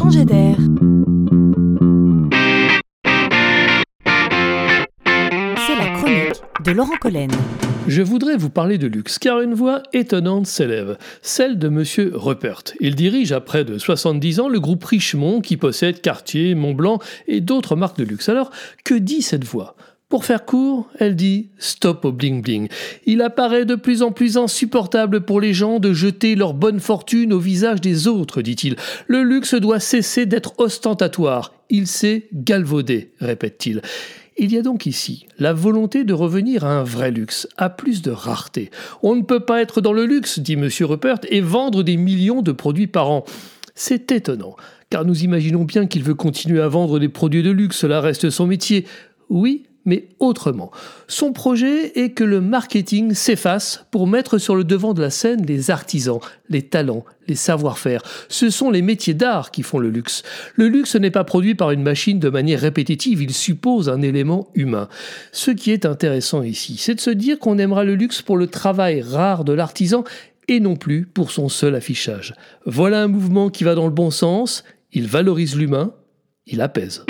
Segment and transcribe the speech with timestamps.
[0.00, 0.56] changer d'air.
[5.66, 7.30] C'est la chronique de Laurent Collen.
[7.86, 11.84] Je voudrais vous parler de luxe, car une voix étonnante s'élève, celle de M.
[12.14, 12.62] Rupert.
[12.80, 17.42] Il dirige à près de 70 ans le groupe Richemont qui possède Cartier, Montblanc et
[17.42, 18.30] d'autres marques de luxe.
[18.30, 18.50] Alors,
[18.84, 19.76] que dit cette voix?
[20.10, 22.68] Pour faire court, elle dit stop au bling bling.
[23.06, 27.32] Il apparaît de plus en plus insupportable pour les gens de jeter leur bonne fortune
[27.32, 28.74] au visage des autres, dit-il.
[29.06, 31.54] Le luxe doit cesser d'être ostentatoire.
[31.70, 33.82] Il s'est galvaudé, répète-t-il.
[34.36, 38.02] Il y a donc ici la volonté de revenir à un vrai luxe, à plus
[38.02, 38.70] de rareté.
[39.04, 40.68] On ne peut pas être dans le luxe, dit M.
[40.80, 43.24] Rupert, et vendre des millions de produits par an.
[43.76, 44.56] C'est étonnant,
[44.90, 48.28] car nous imaginons bien qu'il veut continuer à vendre des produits de luxe, cela reste
[48.30, 48.86] son métier.
[49.28, 50.70] Oui, mais autrement.
[51.08, 55.44] Son projet est que le marketing s'efface pour mettre sur le devant de la scène
[55.46, 58.02] les artisans, les talents, les savoir-faire.
[58.28, 60.22] Ce sont les métiers d'art qui font le luxe.
[60.54, 64.48] Le luxe n'est pas produit par une machine de manière répétitive, il suppose un élément
[64.54, 64.88] humain.
[65.32, 68.46] Ce qui est intéressant ici, c'est de se dire qu'on aimera le luxe pour le
[68.46, 70.04] travail rare de l'artisan
[70.48, 72.34] et non plus pour son seul affichage.
[72.66, 75.94] Voilà un mouvement qui va dans le bon sens, il valorise l'humain,
[76.46, 77.04] il apaise.